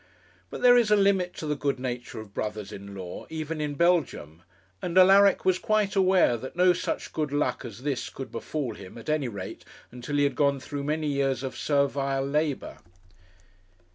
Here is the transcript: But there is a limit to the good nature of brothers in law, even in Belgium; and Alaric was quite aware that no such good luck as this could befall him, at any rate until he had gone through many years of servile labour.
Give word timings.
But 0.49 0.63
there 0.63 0.75
is 0.77 0.89
a 0.89 0.95
limit 0.95 1.35
to 1.35 1.45
the 1.45 1.55
good 1.55 1.79
nature 1.79 2.19
of 2.19 2.33
brothers 2.33 2.71
in 2.71 2.95
law, 2.95 3.27
even 3.29 3.61
in 3.61 3.75
Belgium; 3.75 4.41
and 4.81 4.97
Alaric 4.97 5.45
was 5.45 5.59
quite 5.59 5.95
aware 5.95 6.37
that 6.37 6.55
no 6.55 6.73
such 6.73 7.13
good 7.13 7.31
luck 7.31 7.63
as 7.63 7.83
this 7.83 8.09
could 8.09 8.31
befall 8.31 8.73
him, 8.73 8.97
at 8.97 9.09
any 9.09 9.27
rate 9.27 9.63
until 9.91 10.15
he 10.17 10.23
had 10.23 10.33
gone 10.35 10.59
through 10.59 10.85
many 10.85 11.05
years 11.05 11.43
of 11.43 11.55
servile 11.55 12.25
labour. 12.25 12.79